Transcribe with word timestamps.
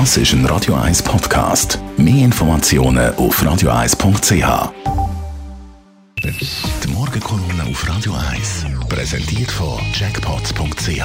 Das 0.00 0.16
ist 0.16 0.32
ein 0.32 0.44
Radio 0.46 0.74
1 0.74 1.04
Podcast. 1.04 1.78
Mehr 1.96 2.24
Informationen 2.24 3.14
auf 3.14 3.40
radio1.ch. 3.40 4.72
Die 6.82 6.88
Morgenkolumne 6.88 7.62
auf 7.70 7.88
Radio 7.88 8.12
1 8.32 8.66
präsentiert 8.88 9.52
von 9.52 9.78
Jackpots.ch. 9.92 11.00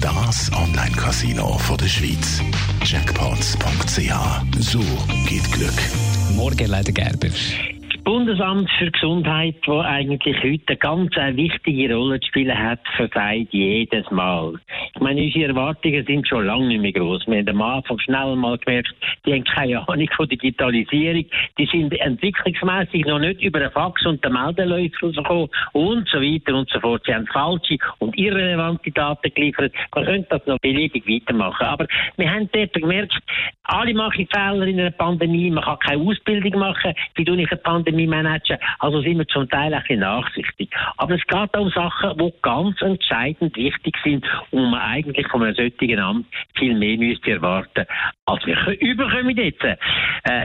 Das 0.00 0.50
Online-Casino 0.54 1.60
der 1.78 1.86
Schweiz. 1.86 2.40
Jackpots.ch. 2.82 4.58
So 4.58 4.80
geht 5.28 5.52
Glück. 5.52 5.78
Morgen, 6.34 6.66
leider 6.66 6.92
Gerber. 6.92 7.28
Bundesamt 8.04 8.70
für 8.78 8.90
Gesundheit, 8.90 9.56
wo 9.66 9.80
eigentlich 9.80 10.36
heute 10.42 10.62
eine 10.68 10.76
ganz 10.76 11.36
wichtige 11.36 11.94
Rolle 11.94 12.20
zu 12.20 12.28
spielen 12.28 12.58
hat, 12.58 12.80
versagt 12.96 13.48
jedes 13.50 14.10
Mal. 14.10 14.54
Ich 14.94 15.00
meine, 15.00 15.22
unsere 15.22 15.48
Erwartungen 15.48 16.04
sind 16.06 16.26
schon 16.26 16.46
lange 16.46 16.68
nicht 16.68 16.80
mehr 16.80 16.92
groß. 16.92 17.26
Wir 17.26 17.38
haben 17.38 17.48
am 17.48 17.62
Anfang 17.62 17.98
schnell 17.98 18.36
mal 18.36 18.58
gemerkt, 18.58 18.94
die 19.26 19.34
haben 19.34 19.44
keine 19.44 19.86
Ahnung 19.88 20.08
von 20.16 20.28
Digitalisierung, 20.28 21.24
die 21.58 21.66
sind 21.66 21.92
entwicklungsmäßig 21.92 23.04
noch 23.04 23.18
nicht 23.18 23.42
über 23.42 23.60
den 23.60 23.70
Fax 23.70 24.04
und 24.06 24.24
den 24.24 24.32
Meldeläufel 24.32 25.12
gekommen 25.12 25.48
und 25.72 26.08
so 26.08 26.20
weiter 26.20 26.54
und 26.54 26.70
so 26.70 26.80
fort. 26.80 27.02
Sie 27.06 27.14
haben 27.14 27.26
falsche 27.26 27.76
und 27.98 28.16
irrelevante 28.18 28.90
Daten 28.92 29.32
geliefert. 29.34 29.72
Man 29.94 30.04
könnte 30.04 30.28
das 30.30 30.46
noch 30.46 30.58
beliebig 30.60 31.06
weitermachen. 31.06 31.66
Aber 31.66 31.86
wir 32.16 32.30
haben 32.30 32.48
dort 32.52 32.72
gemerkt, 32.72 33.12
alle 33.70 33.94
machen 33.94 34.26
Fehler 34.32 34.66
in 34.66 34.80
einer 34.80 34.90
Pandemie, 34.90 35.50
man 35.50 35.64
kann 35.64 35.78
keine 35.78 36.02
Ausbildung 36.02 36.58
machen, 36.58 36.94
wie 37.14 37.24
du 37.24 37.34
nicht 37.34 37.52
eine 37.52 37.60
Pandemie 37.60 38.06
managen. 38.06 38.58
Also 38.78 39.00
sind 39.00 39.18
wir 39.18 39.26
zum 39.28 39.48
Teil 39.48 39.72
ein 39.72 39.80
bisschen 39.82 40.00
nachsichtig. 40.00 40.70
Aber 40.96 41.14
es 41.14 41.26
geht 41.26 41.54
auch 41.54 41.60
um 41.60 41.70
Sachen, 41.70 42.18
die 42.18 42.32
ganz 42.42 42.80
entscheidend 42.82 43.56
wichtig 43.56 43.96
sind 44.02 44.24
und 44.50 44.70
man 44.70 44.80
eigentlich 44.80 45.26
von 45.28 45.42
einem 45.42 45.54
solchen 45.54 45.98
Amt 45.98 46.26
viel 46.56 46.76
mehr 46.76 46.96
müsste 46.96 47.32
erwarten, 47.32 47.86
als 48.26 48.44
wir 48.46 48.56
überkommen 48.80 49.36
jetzt. 49.36 49.62
Äh, 49.62 49.76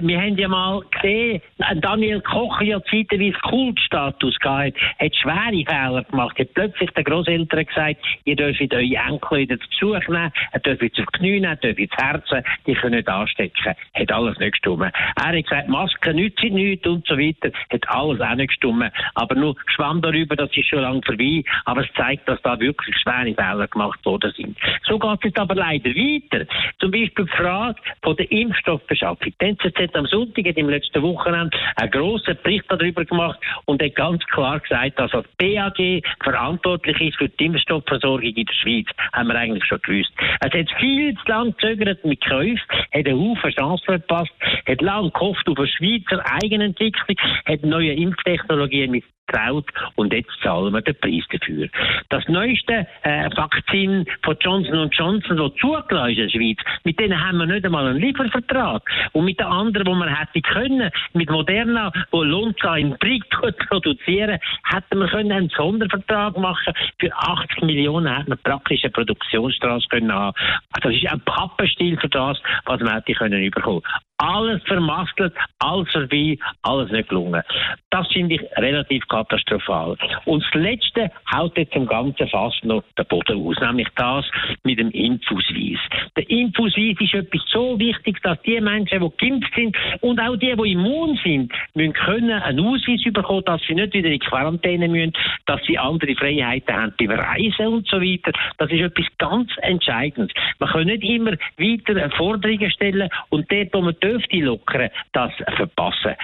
wir 0.00 0.20
haben 0.20 0.36
ja 0.36 0.48
mal 0.48 0.82
gesehen, 0.90 1.40
Daniel 1.76 2.20
Koch 2.20 2.60
ja 2.60 2.82
zeitweise 2.84 3.38
Kultstatus 3.42 4.38
gehabt, 4.38 4.78
hat 4.98 5.16
schwere 5.16 5.64
Fehler 5.66 6.04
gemacht, 6.04 6.38
hat 6.38 6.54
plötzlich 6.54 6.90
den 6.90 7.04
Großeltern 7.04 7.64
gesagt, 7.64 7.96
ihr 8.24 8.36
dürft 8.36 8.60
eure 8.72 8.82
Enkel 8.82 9.38
wieder 9.38 9.58
zu 9.58 9.68
Besuch 9.84 10.08
nehmen, 10.08 10.32
ihr 10.52 10.60
dürft 10.60 10.82
auf 10.82 11.06
die 11.12 11.18
Knie 11.18 11.40
nehmen, 11.40 11.58
dürft 11.60 11.78
ins 11.78 11.92
Herzen, 11.96 12.42
die 12.66 12.74
können 12.74 12.96
nicht 12.96 13.08
anstecken. 13.14 13.74
Hat 13.94 14.12
alles 14.12 14.38
nicht 14.38 14.52
gestimmt. 14.52 14.92
Er 15.16 15.24
hat 15.24 15.42
gesagt, 15.42 15.68
Masken 15.68 16.16
nützen 16.16 16.54
nichts 16.54 16.86
und 16.86 17.06
so 17.06 17.18
weiter. 17.18 17.50
Hat 17.70 17.88
alles 17.88 18.20
auch 18.20 18.34
nicht 18.34 18.48
gestimmt. 18.48 18.92
Aber 19.14 19.34
nur 19.34 19.56
schwamm 19.66 20.02
darüber, 20.02 20.36
das 20.36 20.50
ist 20.56 20.68
schon 20.68 20.80
lange 20.80 21.02
vorbei. 21.04 21.42
Aber 21.64 21.82
es 21.82 21.92
zeigt, 21.96 22.28
dass 22.28 22.40
da 22.42 22.58
wirklich 22.58 22.96
schwere 22.96 23.34
Fehler 23.34 23.68
gemacht 23.68 24.04
worden 24.04 24.32
sind. 24.36 24.58
So 24.86 24.98
geht 24.98 25.24
es 25.24 25.36
aber 25.40 25.54
leider 25.54 25.90
weiter. 25.90 26.46
Zum 26.78 26.90
Beispiel 26.90 27.26
die 27.26 27.36
Frage 27.36 27.80
von 28.02 28.16
der 28.16 28.30
Impfstoffbeschaffung. 28.30 29.32
Die 29.40 29.44
NZZ 29.44 29.78
hat 29.78 29.96
am 29.96 30.06
Sonntag 30.06 30.44
im 30.44 30.68
letzten 30.68 31.02
Wochenende 31.02 31.56
einen 31.76 31.90
grossen 31.90 32.36
Bericht 32.42 32.64
darüber 32.68 33.04
gemacht 33.04 33.38
und 33.64 33.82
hat 33.82 33.94
ganz 33.94 34.24
klar 34.26 34.60
gesagt, 34.60 34.98
dass 34.98 35.10
das 35.10 35.24
BAG 35.38 36.02
verantwortlich 36.22 37.00
ist 37.00 37.16
für 37.16 37.28
die 37.28 37.46
Impfstoffversorgung 37.46 38.22
in 38.22 38.46
der 38.46 38.54
Schweiz. 38.54 38.86
Haben 39.12 39.28
wir 39.28 39.36
eigentlich 39.36 39.64
schon 39.64 39.80
gewusst. 39.82 40.12
Es 40.40 40.52
hat 40.52 40.70
viel 40.78 41.14
zu 41.14 41.30
lang 41.30 41.54
gezögert 41.56 42.04
mit 42.04 42.24
Käufen, 42.24 42.60
einen 43.06 43.20
Haufen 43.20 43.50
Chancen 43.50 43.84
verpasst, 43.84 44.32
hat 44.66 44.80
lang 44.80 45.12
gehofft 45.12 45.48
auf 45.48 45.58
eine 45.58 45.68
Schweizer 45.68 46.22
Eigenentwicklung, 46.42 47.16
hat 47.44 47.62
neue 47.62 47.92
Impftechnologien 47.92 48.90
mit 48.90 49.04
getraut 49.26 49.66
und 49.96 50.12
jetzt 50.12 50.30
zahlen 50.42 50.72
wir 50.72 50.82
den 50.82 50.94
Preis 50.96 51.24
dafür. 51.30 51.68
Das 52.08 52.26
neueste 52.28 52.86
äh, 53.02 53.30
Vakzin 53.36 54.04
von 54.22 54.36
Johnson 54.40 54.90
Johnson, 54.90 55.36
das 55.36 55.54
zugelassen 55.60 56.10
ist 56.10 56.18
in 56.18 56.24
der 56.24 56.30
Schweiz, 56.30 56.58
mit 56.84 56.98
denen 57.00 57.20
haben 57.20 57.38
wir 57.38 57.46
nicht 57.46 57.64
einmal 57.64 57.86
einen 57.86 58.00
Liefervertrag. 58.00 58.82
Und 59.12 59.24
mit 59.24 59.38
den 59.38 59.46
anderen, 59.46 59.86
wo 59.86 59.94
man 59.94 60.14
hätte 60.14 60.40
können, 60.42 60.90
mit 61.12 61.30
Moderna, 61.30 61.92
wo 62.10 62.22
Lonza 62.22 62.76
in 62.76 62.96
Brick 62.98 63.24
produzieren, 63.68 64.38
hätten 64.64 64.98
wir 64.98 65.08
können 65.08 65.32
einen 65.32 65.48
Sondervertrag 65.50 66.36
machen. 66.38 66.74
Für 66.98 67.14
80 67.14 67.62
Millionen 67.62 68.14
hätten 68.14 68.30
wir 68.30 68.36
praktisch 68.36 68.84
eine 68.84 68.92
Produktionsstraße 68.92 69.88
können 69.88 70.12
haben. 70.12 70.36
Das 70.80 70.94
ist 70.94 71.06
ein 71.10 71.20
Pappenstiel 71.20 71.98
für 71.98 72.08
das, 72.08 72.38
was 72.66 72.80
wir 72.80 72.92
hätte 72.92 73.14
können 73.14 73.50
bekommen. 73.50 73.82
Alles 74.18 74.62
vermasselt, 74.62 75.34
alles 75.58 75.90
vorbei, 75.90 76.38
alles 76.62 76.90
nicht 76.92 77.08
gelungen. 77.08 77.42
Das 77.90 78.06
finde 78.12 78.36
ich 78.36 78.42
relativ 78.56 79.06
katastrophal. 79.08 79.96
Und 80.24 80.44
das 80.44 80.54
Letzte 80.54 81.10
haut 81.32 81.56
jetzt 81.56 81.74
im 81.74 81.86
Ganzen 81.86 82.28
fast 82.28 82.64
noch 82.64 82.84
den 82.96 83.06
Boden 83.06 83.44
aus, 83.44 83.56
nämlich 83.60 83.88
das 83.96 84.24
mit 84.62 84.78
dem 84.78 84.90
Impfausweis. 84.90 85.80
Der 86.16 86.30
Impfausweis 86.30 86.96
ist 87.00 87.14
etwas 87.14 87.42
so 87.50 87.78
wichtig, 87.78 88.22
dass 88.22 88.40
die 88.42 88.60
Menschen, 88.60 89.00
die 89.00 89.16
geimpft 89.26 89.52
sind 89.54 89.76
und 90.00 90.20
auch 90.20 90.36
die, 90.36 90.54
die 90.54 90.72
immun 90.72 91.18
sind, 91.24 91.52
müssen 91.74 91.92
können 91.92 92.42
einen 92.42 92.60
Ausweis 92.60 93.02
bekommen, 93.12 93.44
dass 93.46 93.62
sie 93.66 93.74
nicht 93.74 93.94
wieder 93.94 94.10
in 94.10 94.20
Quarantäne 94.20 94.88
müssen, 94.88 95.12
dass 95.46 95.60
sie 95.66 95.78
andere 95.78 96.14
Freiheiten 96.14 96.74
haben 96.74 96.94
beim 96.98 97.10
Reisen 97.10 97.66
und 97.66 97.88
so 97.88 98.00
weiter. 98.00 98.32
Das 98.58 98.70
ist 98.70 98.80
etwas 98.80 99.06
ganz 99.18 99.50
Entscheidendes. 99.62 100.34
Man 100.58 100.70
kann 100.70 100.86
nicht 100.86 101.02
immer 101.02 101.32
weiter 101.58 102.10
Forderungen 102.10 102.70
stellen 102.70 103.08
und 103.30 103.50
dort, 103.50 103.72
wo 103.72 103.80
man 103.80 103.96
dürfte 104.04 104.36
lockern, 104.36 104.90
das 105.12 105.32
verpassen. 105.56 106.14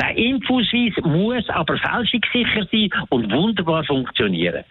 Der 0.00 0.16
Impfausweis 0.16 0.94
muss 1.02 1.48
aber 1.48 1.76
fälschungssicher 1.78 2.66
sein 2.70 2.90
und 3.10 3.32
wunderbar 3.32 3.84
funktionieren. 3.84 4.64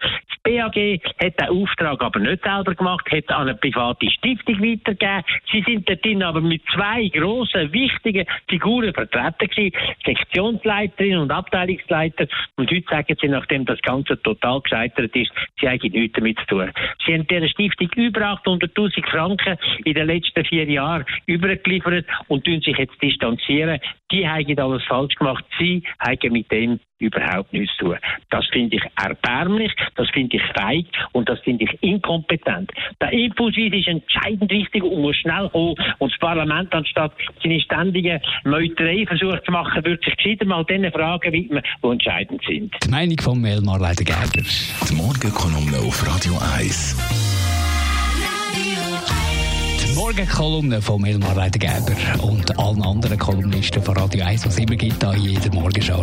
BAG 0.48 1.00
hat 1.22 1.40
den 1.40 1.48
Auftrag 1.48 2.02
aber 2.02 2.20
nicht 2.20 2.42
selber 2.42 2.74
gemacht, 2.74 3.06
hat 3.10 3.28
an 3.30 3.48
eine 3.48 3.54
private 3.54 4.10
Stiftung 4.10 4.60
weitergegeben. 4.60 5.24
Sie 5.52 5.62
sind 5.62 5.88
dort 5.88 6.22
aber 6.22 6.40
mit 6.40 6.62
zwei 6.74 7.08
grossen, 7.08 7.72
wichtigen 7.72 8.26
Figuren 8.48 8.94
vertreten 8.94 9.48
gewesen, 9.48 9.76
Sektionsleiterin 10.06 11.18
und 11.18 11.30
Abteilungsleiter. 11.30 12.26
Und 12.56 12.70
heute 12.70 12.88
sagen 12.88 13.16
sie, 13.20 13.28
nachdem 13.28 13.66
das 13.66 13.80
Ganze 13.82 14.20
total 14.22 14.60
gescheitert 14.62 15.14
ist, 15.14 15.30
sie 15.60 15.68
haben 15.68 15.80
nichts 15.82 16.16
damit 16.16 16.38
zu 16.38 16.46
tun. 16.46 16.72
Sie 17.04 17.12
haben 17.12 17.26
dieser 17.26 17.48
Stiftung 17.48 17.90
über 17.96 18.20
800.000 18.20 19.06
Franken 19.10 19.58
in 19.84 19.94
den 19.94 20.06
letzten 20.06 20.44
vier 20.46 20.64
Jahren 20.64 21.04
übergeliefert 21.26 22.06
und 22.28 22.44
tun 22.44 22.60
sich 22.62 22.76
jetzt 22.78 23.00
distanzieren. 23.02 23.80
Die 24.10 24.26
haben 24.26 24.58
alles 24.58 24.84
falsch 24.84 25.14
gemacht. 25.16 25.44
Sie 25.58 25.82
haben 25.98 26.32
mit 26.32 26.50
dem 26.50 26.80
überhaupt 26.98 27.52
nichts 27.52 27.76
zu 27.76 27.86
tun. 27.86 27.98
Das 28.30 28.46
finde 28.46 28.76
ich 28.76 28.82
erbärmlich, 28.96 29.72
das 29.94 30.08
finde 30.10 30.36
ich 30.36 30.37
feig 30.54 30.86
und 31.12 31.28
das 31.28 31.38
finde 31.40 31.64
ich 31.64 31.82
inkompetent. 31.82 32.70
Der 33.00 33.12
Impulsweis 33.12 33.72
ist 33.72 33.88
entscheidend 33.88 34.50
wichtig 34.50 34.82
und 34.82 35.02
muss 35.02 35.16
schnell 35.16 35.48
kommen. 35.50 35.74
Und 35.98 36.12
das 36.12 36.18
Parlament, 36.18 36.72
anstatt 36.74 37.12
seine 37.42 37.60
ständige 37.60 38.20
Meuterei 38.44 39.04
versucht 39.06 39.44
zu 39.44 39.52
machen, 39.52 39.84
wird 39.84 40.04
sich 40.04 40.16
gescheiter 40.16 40.44
mal 40.44 40.64
den 40.64 40.90
Fragen 40.92 41.32
widmen, 41.32 41.62
die 41.82 41.88
entscheidend 41.88 42.42
sind. 42.46 42.74
Die 42.84 42.90
Meinung 42.90 43.18
von 43.20 43.40
Melmar 43.40 43.78
Leider-Gerber. 43.78 44.42
Die 44.88 44.94
Morgenkolumne 44.94 45.78
auf 45.78 46.06
Radio 46.06 46.34
1. 46.56 47.28
Morgenkolumne 49.94 50.80
von 50.80 51.02
Melmar 51.02 51.34
Leider-Gerber 51.34 52.24
und 52.24 52.58
allen 52.58 52.82
anderen 52.82 53.18
Kolumnisten 53.18 53.82
von 53.82 53.96
Radio 53.96 54.24
1, 54.24 54.46
was 54.46 54.54
es 54.54 54.60
immer 54.60 54.76
gibt, 54.76 55.02
da 55.02 55.12
in 55.12 55.22
jeder 55.22 55.52
Morgenschau. 55.52 56.02